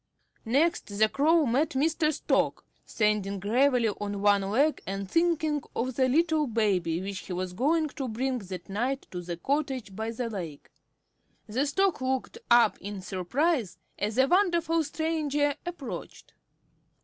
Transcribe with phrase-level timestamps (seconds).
[0.47, 2.11] Next the Crow met Mr.
[2.11, 7.53] Stork, standing gravely on one leg and thinking of the little baby which he was
[7.53, 10.71] going to bring that night to the cottage by the lake.
[11.45, 16.33] The Stork looked up in surprise as the wonderful stranger approached.